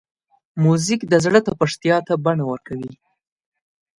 موزیک 0.63 1.01
د 1.07 1.13
زړه 1.25 1.39
تپښتا 1.45 1.97
ته 2.07 2.13
بڼه 2.25 2.43
ورکوي. 2.51 2.93